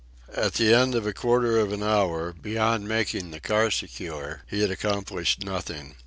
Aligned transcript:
At 0.35 0.55
the 0.55 0.73
end 0.73 0.95
of 0.95 1.05
a 1.05 1.13
quarter 1.13 1.59
of 1.59 1.71
an 1.71 1.83
hour, 1.83 2.33
beyond 2.33 2.87
making 2.87 3.29
the 3.29 3.39
car 3.39 3.69
secure, 3.69 4.41
he 4.47 4.61
had 4.61 4.71
accomplished 4.71 5.45
nothing. 5.45 5.95